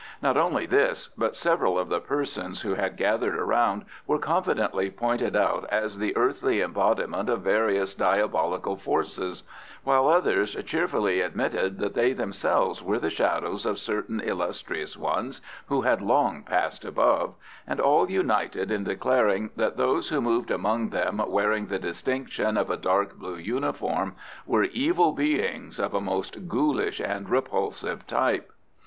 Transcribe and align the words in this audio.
Not 0.19 0.35
only 0.35 0.65
this, 0.65 1.09
but 1.15 1.35
several 1.35 1.77
of 1.77 1.87
the 1.89 1.99
persons 2.01 2.61
who 2.61 2.73
had 2.73 2.97
gathered 2.97 3.37
around 3.37 3.85
were 4.07 4.17
confidently 4.17 4.89
pointed 4.89 5.35
out 5.35 5.67
as 5.71 5.99
the 5.99 6.17
earthly 6.17 6.59
embodiment 6.59 7.29
of 7.29 7.43
various 7.43 7.93
diabolical 7.93 8.75
Forces, 8.77 9.43
while 9.83 10.07
others 10.07 10.55
cheerfully 10.65 11.21
admitted 11.21 11.77
that 11.77 11.93
they 11.93 12.13
themselves 12.13 12.81
were 12.81 12.97
the 12.97 13.11
shadows 13.11 13.63
of 13.63 13.77
certain 13.77 14.19
illustrious 14.19 14.97
ones 14.97 15.39
who 15.67 15.81
had 15.81 16.01
long 16.01 16.41
Passed 16.41 16.83
Above, 16.83 17.35
and 17.67 17.79
all 17.79 18.09
united 18.09 18.71
in 18.71 18.83
declaring 18.83 19.51
that 19.55 19.77
those 19.77 20.09
who 20.09 20.19
moved 20.19 20.49
among 20.49 20.89
them 20.89 21.21
wearing 21.27 21.67
the 21.67 21.77
distinction 21.77 22.57
of 22.57 22.71
a 22.71 22.75
dark 22.77 23.19
blue 23.19 23.37
uniform 23.37 24.15
were 24.47 24.63
Evil 24.63 25.11
Beings 25.13 25.77
of 25.79 25.93
a 25.93 26.01
most 26.01 26.47
ghoulish 26.47 26.99
and 26.99 27.29
repulsive 27.29 28.07
type. 28.07 28.51